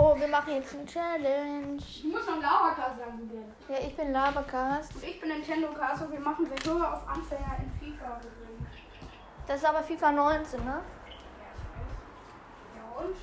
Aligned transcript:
So, 0.00 0.16
wir 0.18 0.28
machen 0.28 0.54
jetzt 0.54 0.74
eine 0.74 0.86
Challenge. 0.86 1.76
Ich 1.76 2.04
muss 2.04 2.26
noch 2.26 2.40
Labercast 2.40 2.98
sagen, 2.98 3.28
du. 3.28 3.70
Ja, 3.70 3.80
ich 3.80 3.94
bin 3.94 4.12
Labercast. 4.12 4.94
Und 4.94 5.04
ich 5.04 5.20
bin 5.20 5.28
Nintendo 5.28 5.68
Cast 5.74 6.00
und 6.00 6.12
wir 6.12 6.20
machen 6.20 6.48
wir 6.48 6.72
höher 6.72 6.94
auf 6.94 7.06
Anfänger 7.06 7.58
in 7.58 7.70
FIFA. 7.78 8.18
Das 9.46 9.56
ist 9.58 9.64
aber 9.66 9.82
FIFA 9.82 10.12
19, 10.12 10.64
ne? 10.64 10.80
Ja 12.76 12.98
und? 12.98 13.14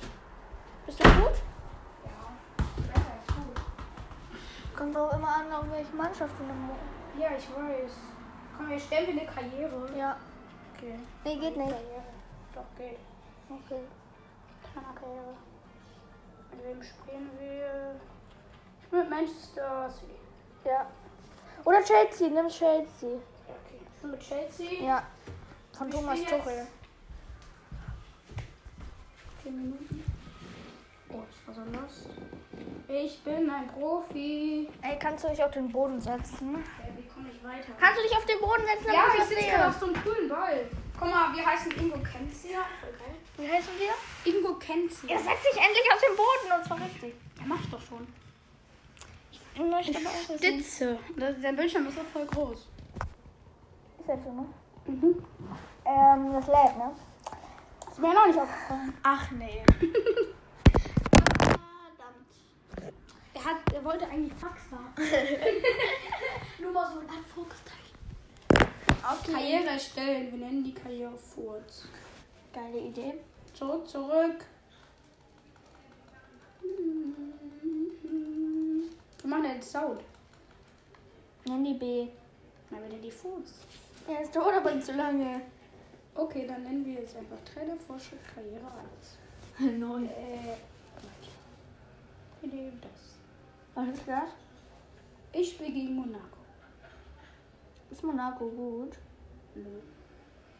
Bist 0.86 1.00
du 1.00 1.04
gut? 1.20 1.42
Ja. 2.04 2.12
Besser 2.76 3.12
ist 3.22 3.34
gut. 3.34 4.76
Kommt 4.76 4.96
auch 4.96 5.12
immer 5.14 5.34
an, 5.34 5.52
auf 5.52 5.64
welche 5.72 5.96
Mannschaft 5.96 6.32
du 6.38 6.44
noch. 6.44 7.20
Ja, 7.20 7.36
ich 7.36 7.48
weiß. 7.50 7.92
Komm, 8.56 8.68
wir 8.68 8.78
stellen 8.78 9.16
wir 9.16 9.20
eine 9.20 9.28
Karriere. 9.28 9.98
Ja. 9.98 10.16
Okay. 10.76 10.96
Nee, 11.24 11.38
geht 11.38 11.56
nicht. 11.56 11.70
Karriere. 11.70 12.04
Doch, 12.54 12.78
geht. 12.78 12.98
Okay. 13.50 13.82
Mit 16.58 16.66
wem 16.66 16.82
spielen 16.82 17.30
wir? 17.38 18.00
Ich 18.82 18.88
bin 18.88 19.00
mit 19.00 19.10
Manchester 19.10 19.88
City. 19.90 20.12
Ja. 20.64 20.86
Oder 21.64 21.84
Chelsea, 21.84 22.28
nimm 22.28 22.48
Chelsea. 22.48 23.10
Okay. 23.46 23.80
Ich 23.94 24.02
bin 24.02 24.10
mit 24.10 24.20
Chelsea. 24.20 24.82
Ja. 24.82 25.02
Von 25.76 25.92
Wir 25.92 26.00
Thomas 26.00 26.20
Tuchel. 26.24 26.66
Vier 29.42 29.52
Minuten. 29.52 30.04
Oh, 31.10 31.18
was 31.46 31.56
war 31.56 31.64
so 31.64 31.70
los? 31.70 32.08
Ich 32.88 33.22
bin 33.22 33.48
ein 33.50 33.68
Profi. 33.68 34.68
Ey, 34.82 34.98
kannst 34.98 35.24
du 35.24 35.28
dich 35.28 35.42
auf 35.44 35.52
den 35.52 35.70
Boden 35.70 36.00
setzen? 36.00 36.54
Ja, 36.54 36.96
wie 36.96 37.06
komme 37.06 37.28
ich 37.30 37.44
weiter? 37.44 37.72
Kannst 37.78 37.98
du 37.98 38.02
dich 38.02 38.16
auf 38.16 38.24
den 38.24 38.40
Boden 38.40 38.62
setzen? 38.66 38.92
ja, 38.92 39.04
ich 39.16 39.24
sitze 39.24 39.44
gerade 39.44 39.68
auf 39.68 39.78
so 39.78 39.86
einem 39.86 40.02
coolen 40.02 40.28
Ball. 40.28 40.66
Guck 40.98 41.08
mal, 41.08 41.32
wir 41.36 41.46
heißen 41.46 41.70
Ingo. 41.72 41.98
Voll 41.98 42.02
geil. 42.02 42.87
Wie 43.38 43.48
heißen 43.48 43.72
wir? 43.78 43.94
Ingo 44.32 44.54
Kenzia. 44.54 45.10
Ihr 45.10 45.18
setzt 45.18 45.44
dich 45.44 45.56
endlich 45.62 45.92
auf 45.94 46.00
den 46.00 46.16
Boden 46.16 46.58
und 46.58 46.64
zwar 46.66 46.80
richtig. 46.84 47.14
Ja, 47.38 47.44
mach 47.46 47.60
ich 47.60 47.70
doch 47.70 47.80
schon. 47.80 48.06
Ich 49.30 49.40
möchte 49.56 49.96
aber 49.96 50.08
auch 50.08 50.28
wissen. 50.28 50.38
Stitze. 50.38 50.98
Das, 51.16 51.40
der 51.40 51.52
Bildschirm 51.52 51.86
ist 51.86 51.94
so 51.94 52.02
voll 52.12 52.26
groß. 52.26 52.58
Ist 54.00 54.08
jetzt 54.08 54.24
so, 54.24 54.32
ne? 54.32 54.44
Mhm. 54.86 55.24
Ähm, 55.84 56.32
das 56.32 56.46
lädt, 56.48 56.76
ne? 56.78 56.96
Ist 57.88 57.98
mir 58.00 58.12
noch 58.12 58.26
nicht 58.26 58.38
aufgefallen. 58.40 58.94
Ach 59.04 59.30
nee. 59.30 59.62
Verdammt. 61.38 62.32
Er, 63.34 63.44
hat, 63.44 63.72
er 63.72 63.84
wollte 63.84 64.08
eigentlich 64.08 64.34
Fax 64.34 64.62
haben. 64.72 64.92
Nur 66.58 66.72
mal 66.72 66.92
so 66.92 66.98
ein 66.98 67.08
Anführungszeichen. 67.08 67.78
Okay. 68.50 69.32
Karriere 69.32 69.66
erstellen. 69.66 70.32
Wir 70.32 70.38
nennen 70.44 70.64
die 70.64 70.74
Karriere 70.74 71.16
Furz. 71.16 71.86
Geile 72.58 72.80
Idee. 72.80 73.14
Zurück, 73.54 73.86
zurück. 73.88 74.44
Wir 79.20 79.30
machen 79.30 79.44
den 79.44 79.62
Sound. 79.62 80.00
Nenn 81.46 81.62
die 81.62 81.74
B. 81.74 82.08
Na, 82.70 82.78
wieder 82.84 82.98
die 82.98 83.12
Furz. 83.12 83.52
Ja, 84.08 84.16
es 84.22 84.32
dauert 84.32 84.56
aber 84.56 84.74
nicht 84.74 84.86
so 84.86 84.92
lange. 84.92 85.40
Okay, 86.16 86.48
dann 86.48 86.64
nennen 86.64 86.84
wir 86.84 86.94
jetzt 86.94 87.16
einfach 87.16 87.36
Trainer, 87.44 87.76
Fortschritt, 87.76 88.18
Karriere 88.34 88.66
1. 89.60 89.78
Neu. 89.78 90.06
Äh, 90.06 90.56
wir 92.40 92.52
nehmen 92.52 92.80
das. 92.80 93.88
Ist 93.94 94.08
das? 94.08 94.30
Ich 95.32 95.50
spiele 95.50 95.70
gegen 95.70 95.94
Monaco. 95.94 96.38
Ist 97.88 98.02
Monaco 98.02 98.48
gut? 98.48 98.98
Nö. 99.54 99.80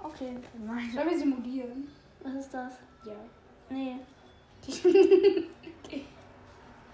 Okay. 0.03 0.37
Nein. 0.65 0.91
Sollen 0.95 1.11
wir 1.11 1.19
simulieren? 1.19 1.89
Was 2.23 2.35
ist 2.35 2.55
das? 2.55 2.73
Ja. 3.05 3.15
Nee. 3.71 3.97
okay. 5.85 6.05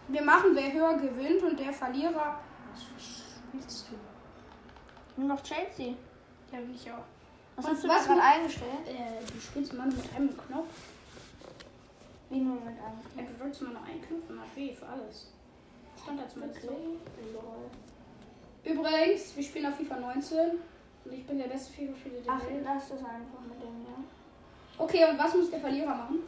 Wir 0.09 0.23
machen, 0.23 0.51
wer 0.55 0.73
höher 0.73 0.97
gewinnt 0.99 1.43
und 1.43 1.59
der 1.59 1.73
Verlierer. 1.73 2.41
Was 2.73 2.83
spielst 2.83 3.87
du? 3.91 5.21
Nur 5.21 5.29
noch 5.29 5.43
Chelsea. 5.43 5.95
Ja, 6.53 6.59
bin 6.59 6.75
ich 6.75 6.91
auch. 6.91 7.05
Was 7.57 7.65
Und 7.67 7.71
hast 7.73 7.85
du 7.85 7.89
was 7.89 8.05
gerade 8.07 8.17
mit- 8.21 8.25
eingestellt? 8.25 8.89
Äh, 8.89 9.25
du 9.33 9.41
spielst 9.41 9.73
immer 9.73 9.87
nur 9.87 9.95
mit 9.95 10.15
einem 10.15 10.37
Knopf. 10.37 10.75
Wie 12.31 12.41
nur 12.41 12.57
mit 12.57 12.65
einem. 12.67 13.01
Ja, 13.17 13.23
du 13.23 13.43
drückst 13.43 13.61
immer 13.63 13.71
nur 13.73 13.83
einen 13.85 14.03
Knopf 14.03 14.29
und 14.29 14.41
hat 14.41 14.57
weh 14.57 14.75
für 14.75 14.87
alles. 14.87 15.33
Stand 16.03 16.21
da 16.21 16.29
zumindest 16.29 16.63
so. 16.63 16.69
Lol. 16.69 17.71
Übrigens, 18.65 19.37
wir 19.37 19.43
spielen 19.45 19.67
auf 19.67 19.77
FIFA 19.77 19.97
19 20.01 20.39
und 21.05 21.13
ich 21.13 21.27
bin 21.27 21.39
der 21.39 21.49
beste 21.49 21.73
FIFA-Spieler 21.73 22.21
der 22.23 22.33
Ach, 22.33 22.47
Welt. 22.47 22.63
lass 22.65 22.89
das 22.89 22.99
einfach 22.99 23.41
mit 23.49 23.61
dem, 23.63 23.85
ja. 23.85 23.97
Okay, 24.79 25.05
und 25.11 25.19
was 25.19 25.35
muss 25.35 25.51
der 25.51 25.61
Verlierer 25.61 25.95
machen? 25.95 26.21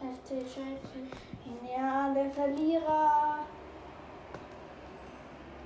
FC 0.00 0.28
Chelsea. 0.28 0.76
Ja, 1.76 2.12
der 2.14 2.30
Verlierer 2.30 3.38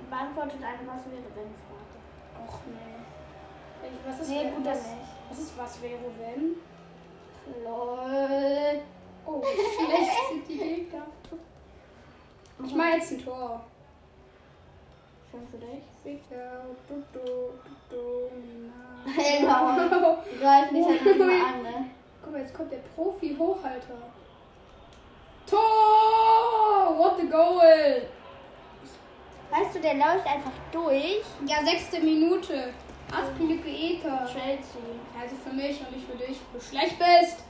beantwortet 0.09 0.59
eine 0.63 0.87
Was 0.87 1.05
wäre 1.05 1.23
wenn 1.35 1.53
Frage. 1.63 2.47
Och 2.47 2.59
nee. 2.67 3.87
Ich- 3.87 4.07
Was 4.09 4.19
ist, 4.21 4.29
Nee, 4.29 4.43
wenn, 4.45 4.55
gut, 4.55 4.65
nicht. 4.65 4.79
was 5.29 5.39
ist 5.39 5.57
was 5.57 5.81
wäre 5.81 5.99
wenn? 6.19 6.55
Lol. 7.63 8.81
Oh, 9.25 9.41
schlecht 9.43 10.11
sind 10.29 10.47
die 10.47 10.57
Gegner. 10.57 11.05
Ich 12.65 12.75
mache 12.75 12.89
jetzt 12.89 13.11
ein 13.11 13.19
Tor. 13.23 13.65
Schön 15.33 15.47
für 15.47 15.57
dich. 15.57 16.21
Dudu, 16.87 17.53
Dudu, 17.89 18.29
Mina. 18.35 18.71
Genau. 19.03 20.17
Greif 20.39 20.71
nicht 20.71 20.87
an, 20.87 21.63
ne? 21.63 21.89
Guck 22.21 22.31
mal, 22.31 22.41
jetzt 22.41 22.53
kommt 22.53 22.71
der 22.71 22.77
Profi-Hochhalter. 22.95 23.97
Tor! 25.49 26.99
What 26.99 27.19
the 27.19 27.27
goal! 27.27 28.03
Weißt 29.49 29.73
du, 29.73 29.79
der 29.79 29.95
läuft 29.95 30.27
einfach 30.27 30.51
durch. 30.71 31.23
Ja, 31.47 31.65
sechste 31.65 31.99
Minute. 31.99 32.71
Aspilicueta. 33.11 34.27
Chelsea. 34.27 34.81
Also 35.19 35.35
für 35.37 35.55
mich 35.55 35.79
und 35.81 35.95
nicht 35.95 36.07
für 36.07 36.17
dich, 36.17 36.39
wo 36.51 36.59
du 36.59 36.63
schlecht 36.63 36.99
bist. 36.99 37.43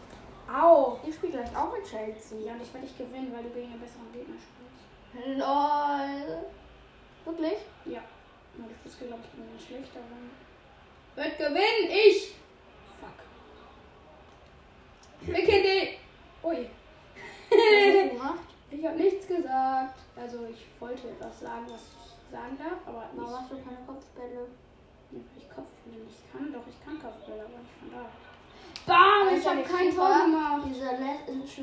Au. 0.47 0.99
Ich 1.05 1.15
spiele 1.15 1.33
gleich 1.33 1.53
auch 1.53 1.73
mit 1.73 1.83
Chelsea. 1.83 2.39
Ja, 2.45 2.53
und 2.53 2.61
ich 2.61 2.73
werde 2.73 2.87
dich 2.87 2.97
gewinnen, 2.97 3.33
weil 3.35 3.43
du 3.43 3.49
gegen 3.49 3.73
einen 3.73 3.81
besseren 3.81 4.09
Gegner 4.13 4.37
spielst. 4.39 5.37
Lol. 5.37 6.45
Wirklich? 7.25 7.59
Ja. 7.85 8.01
Und 8.57 8.69
du 8.69 8.73
spielst, 8.75 8.99
glaube 8.99 9.21
ich, 9.23 9.31
gegen 9.31 9.49
einen 9.49 9.59
schlechteren. 9.59 10.31
Wird 11.15 11.37
gewinnen, 11.37 11.89
ich! 11.89 12.35
Fuck. 12.99 13.19
Wicke 15.21 15.97
Ui. 16.43 16.69
Was 17.49 17.59
hast 17.59 17.95
du 17.95 18.09
gemacht? 18.09 18.39
Ich 18.71 18.85
habe 18.85 18.97
nichts 18.97 19.27
gesagt. 19.27 19.99
Also 20.15 20.45
ich 20.45 20.65
wollte 20.79 21.07
etwas 21.09 21.39
sagen, 21.39 21.65
was 21.69 21.81
ich 21.81 22.31
sagen 22.31 22.57
darf, 22.57 22.79
aber 22.87 23.09
Warum 23.13 23.29
nicht. 23.31 23.39
hast 23.41 23.51
du 23.51 23.55
keine 23.63 23.77
Kopfbälle? 23.85 24.47
Ja, 25.11 25.19
weil 25.19 25.37
ich 25.37 25.49
Kopfbälle 25.49 26.03
nicht 26.03 26.31
kann. 26.31 26.51
Doch, 26.51 26.67
ich 26.67 26.83
kann 26.83 26.99
Kopfbälle, 27.01 27.41
aber 27.45 27.59
nicht 27.59 27.73
von 27.79 27.91
da. 27.91 28.09
Bam! 28.85 29.27
Ich 29.29 29.35
Weißt 29.35 29.45
du, 29.45 29.49
habe 29.51 29.63
kein 29.63 29.95
Tor 29.95 30.25
gemacht. 30.25 30.61
Dieser 30.67 30.91
letzte 30.97 31.61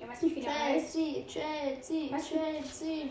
Ja, 0.00 0.08
weiß 0.08 0.22
nicht, 0.22 0.36
wie 0.36 0.40
der 0.40 0.58
heißt. 0.58 0.92
Chelsea, 0.94 1.26
Chelsea, 1.26 2.10
Was? 2.12 2.28
Chelsea. 2.28 3.04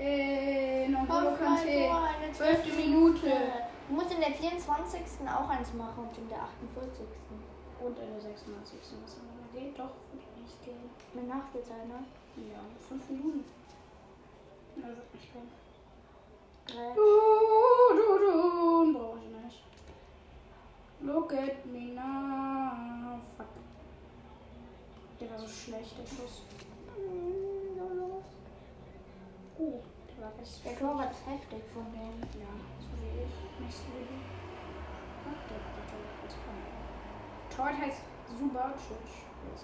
Äh, 0.00 0.88
N'Golo 0.88 1.36
Komm, 1.36 1.46
rein, 1.46 2.16
Kante. 2.16 2.32
Zwölfte 2.32 2.72
Minute. 2.72 3.30
Du 3.86 3.94
musst 3.94 4.12
in 4.14 4.20
der 4.20 4.30
24. 4.30 5.00
auch 5.28 5.48
eins 5.50 5.74
machen 5.74 6.08
und 6.08 6.16
in 6.16 6.28
der 6.28 6.38
48. 6.38 7.04
Und 7.80 7.98
in 7.98 8.12
der 8.12 8.20
96. 8.20 8.78
Was 9.04 9.52
geht 9.52 9.78
doch, 9.78 9.92
wird 10.12 10.36
nicht 10.40 10.64
gehen. 10.64 10.88
Mit 11.12 11.28
Nachspielzeit, 11.28 11.86
ne? 11.86 12.00
Ja, 12.36 12.60
fünf 12.88 13.10
Minuten. 13.10 13.44
Na, 14.76 14.88
wird 14.88 15.14
nicht 15.14 15.32
gehen. 15.34 15.50
Drei. 16.66 16.94
Du, 16.94 17.96
du, 17.96 18.18
du, 18.18 18.98
brauche 18.98 19.18
ich 19.18 19.44
nicht. 19.44 19.64
Look 21.02 21.32
at 21.34 21.66
me 21.66 21.92
now. 21.94 23.20
Fuck. 23.36 23.48
Der 25.20 25.30
war 25.30 25.38
so 25.40 25.46
schlecht, 25.46 25.98
der 25.98 26.06
Schuss. 26.06 26.42
Hm, 26.96 27.76
so 27.76 27.94
los. 27.94 28.24
Oh, 29.58 29.82
der 30.40 30.48
war 30.48 30.48
richtig 30.48 30.62
Der 30.64 30.78
Torwart 30.78 31.10
ist 31.12 31.26
heftig 31.26 31.62
von 31.72 31.84
dem. 31.92 32.20
Ja, 32.40 32.52
so 32.80 32.88
wie 33.00 33.22
ich. 33.24 33.60
Nicht 33.60 33.76
so 33.76 33.84
wie 33.92 34.20
hat 35.28 35.46
klar. 35.46 36.56
Torwart 37.54 37.78
heißt 37.80 38.02
Subacic. 38.38 38.96
Ich, 39.56 39.62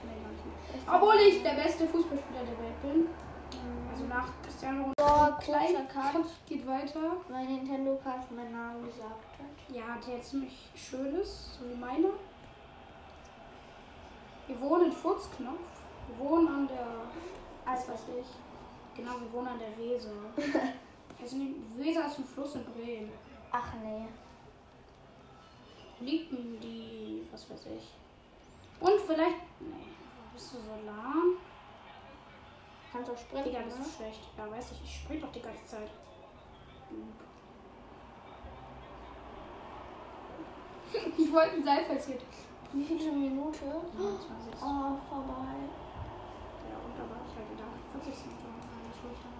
kenne 0.00 0.12
ihn 0.16 0.22
gar 0.22 0.32
nicht 0.32 0.44
mehr. 0.46 0.94
Obwohl 0.94 1.14
ich 1.16 1.42
der 1.42 1.54
beste 1.62 1.86
Fußballspieler 1.86 2.40
der 2.40 2.58
Welt 2.64 2.82
bin. 2.82 3.08
Also 3.90 4.04
nach 4.04 4.28
Cristiano 4.42 4.92
So, 4.98 5.04
Ronaldo. 5.04 5.36
kleiner 5.38 5.84
Cut, 5.86 6.24
Geht 6.46 6.66
weiter. 6.66 7.16
weil 7.28 7.44
Nintendo 7.46 7.98
Cast 8.02 8.30
meinen 8.32 8.52
Namen 8.52 8.84
gesagt 8.86 9.38
hat. 9.38 9.74
Ja, 9.74 9.96
der 10.06 10.20
ziemlich 10.22 10.68
schön 10.74 11.14
ist, 11.16 11.54
so 11.58 11.68
wie 11.68 11.74
meine. 11.74 12.08
Wir 14.46 14.60
wohnen 14.60 14.86
in 14.86 14.92
Furzknopf. 14.92 15.58
Wir 16.08 16.18
wohnen 16.18 16.48
an 16.48 16.68
der. 16.68 16.86
Was 17.66 17.88
weiß 17.88 18.04
ich. 18.20 18.26
Genau, 18.98 19.12
wir 19.20 19.32
wohnen 19.32 19.46
an 19.46 19.60
der 19.60 19.78
Weser. 19.78 20.10
also 21.22 21.36
die 21.36 21.54
Weser 21.76 22.06
ist 22.06 22.18
ein 22.18 22.24
Fluss 22.24 22.56
in 22.56 22.64
Bremen. 22.64 23.12
Ach 23.52 23.72
nee. 23.80 24.08
Liegt 26.00 26.32
denn 26.32 26.58
die. 26.60 27.22
Was 27.30 27.48
weiß 27.48 27.66
ich. 27.76 27.94
Und 28.80 29.00
vielleicht. 29.00 29.36
Nee, 29.60 29.92
bist 30.32 30.52
du 30.52 30.58
so 30.58 30.72
lahm? 30.84 31.36
Kannst 32.92 33.10
auch 33.10 33.16
sprinten, 33.16 33.50
Digga, 33.50 33.60
ne? 33.60 33.66
das 33.68 33.78
ist 33.86 33.94
schlecht. 33.96 34.20
Ja, 34.36 34.50
weiß 34.50 34.72
ich. 34.72 34.82
Ich 34.82 34.96
sprint 34.96 35.22
doch 35.22 35.30
die 35.32 35.42
ganze 35.42 35.64
Zeit. 35.64 35.90
Ich 41.18 41.32
wollte 41.32 41.56
ein 41.56 41.64
Seil 41.64 41.84
passiert. 41.84 42.22
Wie 42.72 42.82
viele 42.82 43.12
Minute? 43.12 43.64
29. 43.64 44.54
Oh, 44.54 44.96
vorbei. 45.06 45.54
Ja, 46.64 46.78
und 46.82 46.98
aber 46.98 47.20
ich 47.28 47.36
halt 47.36 47.50
wieder 47.52 47.68
40 47.92 48.24
Minuten. 48.24 48.37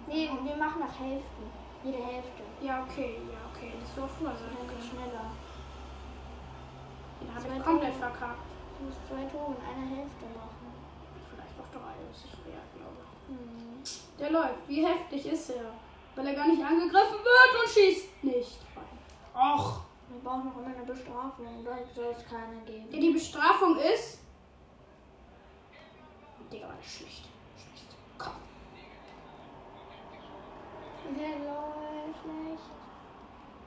Nee, 0.09 0.29
wir 0.43 0.55
machen 0.57 0.79
nach 0.81 0.99
Hälften. 0.99 1.43
Jede 1.83 1.97
Hälfte. 2.03 2.43
Ja, 2.61 2.83
okay, 2.83 3.21
ja, 3.31 3.39
okay. 3.53 3.73
Das 3.79 3.95
soll 3.95 4.07
früher 4.09 4.33
sein. 4.35 4.49
Dann 4.57 4.67
geht 4.67 4.77
Okay. 4.77 4.89
schneller. 4.89 5.31
Den 7.21 7.35
habe 7.35 7.47
ich 7.57 7.63
komplett 7.63 7.93
Tore. 7.93 8.09
verkackt. 8.09 8.49
Du 8.79 8.85
musst 8.85 8.99
zwei 9.07 9.23
Tore 9.29 9.55
in 9.55 9.63
einer 9.69 9.87
Hälfte 9.95 10.25
machen. 10.35 10.67
Vielleicht 11.29 11.55
auch 11.61 11.69
drei, 11.71 11.93
das 12.09 12.17
ist 12.17 12.29
schwer, 12.31 12.61
glaube 12.75 12.99
ich. 13.05 13.29
Hm. 13.29 13.83
Der 14.19 14.31
läuft. 14.31 14.67
Wie 14.67 14.85
heftig 14.85 15.25
ist 15.25 15.49
er? 15.51 15.71
Weil 16.15 16.27
er 16.27 16.33
gar 16.33 16.47
nicht 16.47 16.63
angegriffen 16.63 17.19
wird 17.21 17.51
und 17.61 17.69
schießt 17.69 18.23
nicht 18.23 18.59
rein. 18.75 18.97
Och. 19.35 19.81
Wir 20.09 20.19
brauchen 20.23 20.45
noch 20.47 20.57
immer 20.57 20.75
eine 20.75 20.85
Bestrafung. 20.85 21.63
Da 21.63 21.77
soll 21.95 22.15
es 22.17 22.25
keine 22.27 22.57
geben. 22.65 22.87
Ja, 22.91 22.99
die 22.99 23.11
Bestrafung 23.11 23.77
ist. 23.77 24.19
Digga, 26.51 26.67
war 26.67 26.75
das. 26.75 26.91
Schlecht. 26.91 27.25
Komm. 28.17 28.33
Der 31.15 31.35
nicht. 32.29 32.63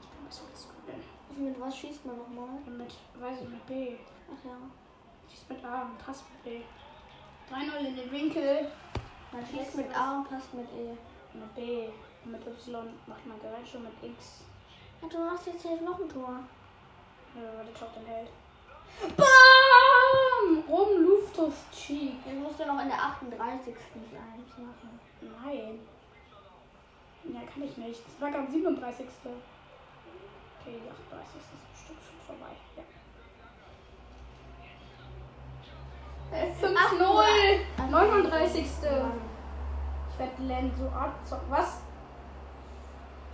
Ich 0.01 0.09
bin 0.09 0.25
als 0.25 0.67
du 0.67 0.91
denn. 0.91 1.45
Mit 1.45 1.59
was 1.59 1.77
schießt 1.77 2.05
man 2.05 2.17
nochmal? 2.17 2.59
Mit, 2.65 2.93
weiß 3.19 3.41
ich, 3.41 3.49
mit 3.49 3.65
B. 3.65 3.95
Ach 4.29 4.45
ja. 4.45 4.57
Schießt 5.29 5.49
mit 5.49 5.63
A 5.65 5.83
und 5.83 5.97
passt 5.97 6.23
mit 6.29 6.43
B. 6.43 6.61
3-0 7.51 7.87
in 7.87 7.95
den 7.95 8.11
Winkel. 8.11 8.71
Man 9.31 9.45
schießt 9.45 9.75
mit 9.75 9.97
A 9.97 10.17
und 10.17 10.29
passt 10.29 10.53
mit 10.53 10.67
E. 10.73 10.97
Mit 11.33 11.55
B. 11.55 11.89
Und 12.23 12.31
mit 12.31 12.45
Y 12.45 12.93
macht 13.07 13.25
man 13.25 13.39
Gerätsche 13.41 13.79
mit 13.79 13.93
X. 14.01 14.41
Ja, 15.01 15.07
du 15.07 15.17
machst 15.19 15.47
jetzt 15.47 15.63
safe 15.63 15.83
noch 15.83 15.99
ein 15.99 16.09
Tor. 16.09 16.39
Ja, 17.35 17.57
weil 17.57 17.65
der 17.65 17.73
Top 17.73 17.93
den 17.95 18.05
hält. 18.05 18.29
BAM! 19.17 20.63
Rum 20.69 21.03
Luftus 21.03 21.55
Cheek. 21.71 22.25
Jetzt 22.25 22.39
musst 22.39 22.59
du 22.59 22.65
noch 22.65 22.81
in 22.81 22.87
der 22.87 23.01
38. 23.01 23.75
sein. 23.75 24.43
Das 24.47 24.57
machen. 24.57 24.99
Nein. 25.21 25.79
Ja, 27.25 27.39
kann 27.51 27.63
ich 27.63 27.77
nicht. 27.77 28.01
Das 28.05 28.21
war 28.21 28.31
gerade 28.31 28.51
37. 28.51 29.05
Okay, 29.25 30.79
die 30.83 30.89
38. 30.89 31.35
ist 31.35 31.71
bestimmt 31.71 31.99
schon 32.03 32.19
vorbei. 32.27 32.51
Ja. 32.75 32.83
5-0. 37.87 37.91
39. 37.91 38.65
Ich 38.65 40.19
werde 40.19 40.43
Len 40.43 40.71
so 40.77 40.87
abzocken. 40.89 41.49
Was? 41.49 41.81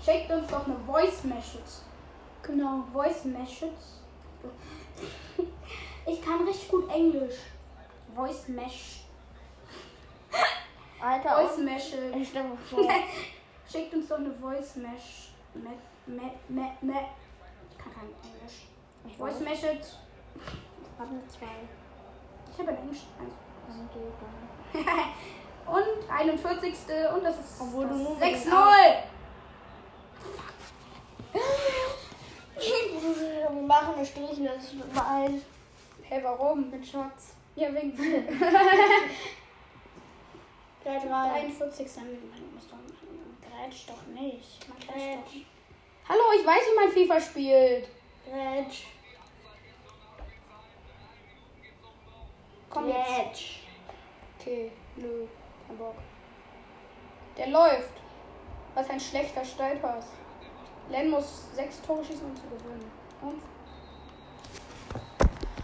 Schickt 0.03 0.31
uns 0.31 0.47
doch 0.47 0.65
eine 0.65 0.77
Voice 0.85 1.23
Message. 1.23 1.83
Genau. 2.43 2.83
Voice 2.93 3.25
Message. 3.25 3.73
Ich 6.05 6.21
kann 6.23 6.43
richtig 6.47 6.69
gut 6.69 6.89
Englisch. 6.89 7.35
Voice 8.15 8.47
Mesh. 8.47 9.01
Alter, 10.99 11.35
Voice 11.35 11.57
Message. 11.59 12.15
ich 12.15 12.29
stelle 12.29 12.49
mir 12.49 12.57
vor. 12.57 12.79
Schickt 13.71 13.93
uns 13.93 14.07
doch 14.07 14.17
eine 14.17 14.31
Voice 14.33 14.75
Mesh. 14.77 15.29
Me, 15.53 15.69
me, 16.07 16.31
me, 16.47 16.71
me. 16.81 16.99
Ich 17.71 17.77
kann 17.77 17.93
kein 17.93 18.09
Englisch. 18.23 18.67
Ich 19.07 19.15
Voice. 19.17 19.39
Message. 19.41 19.87
Hab 20.97 21.07
eine 21.07 21.25
2. 21.27 21.45
Ich 22.51 22.59
habe 22.59 22.69
ein 22.71 22.77
Englisch. 22.77 23.03
Also 23.19 23.83
dann. 24.73 24.83
Und 25.75 26.09
41. 26.09 26.73
Und 27.15 27.23
das 27.23 27.35
ist 27.39 27.61
Obwohl 27.61 27.87
du 27.87 27.93
das 27.93 27.97
nur 27.99 28.17
6-0. 28.17 28.17
mit 28.17 28.23
den 28.23 28.49
Wir 33.55 33.67
machen 33.67 33.93
eine 33.95 34.05
Strichliste 34.05 34.75
überall 34.75 35.33
Hey, 36.03 36.23
warum? 36.23 36.69
mit 36.71 36.85
Shots. 36.85 37.35
Ja, 37.55 37.71
wegen 37.73 37.95
3, 37.95 38.23
3. 40.83 41.11
41. 41.11 41.97
Man 41.97 42.07
muss 42.55 42.67
doch. 42.67 42.77
Grätsch 43.49 43.87
doch 43.87 44.05
nicht. 44.07 44.67
Man 44.67 44.79
Grätsch. 44.79 45.45
Hallo, 46.07 46.21
ich 46.39 46.45
weiß, 46.45 46.61
wie 46.69 46.75
man 46.75 46.91
FIFA 46.91 47.21
spielt. 47.21 47.89
Grätsch. 48.25 48.87
Komm 52.69 52.87
jetzt. 52.87 53.07
Grätsch. 53.07 53.59
Okay, 54.39 54.71
nö, 54.95 55.27
kein 55.67 55.77
Bock. 55.77 55.95
Der 57.37 57.47
läuft. 57.47 57.93
Was 58.75 58.89
ein 58.89 58.99
schlechter 58.99 59.43
Steilpass. 59.43 60.05
Len 60.89 61.09
muss 61.09 61.53
sechs 61.53 61.81
Tore 61.81 62.03
schießen, 62.03 62.25
um 62.25 62.35
zu 62.35 62.43
gewinnen. 62.43 62.91
Und 63.21 63.41